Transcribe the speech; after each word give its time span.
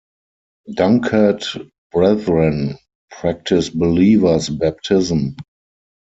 Dunkard 0.73 1.45
Brethren 1.93 2.79
practice 3.11 3.69
believer's 3.69 4.49
baptism. 4.49 5.35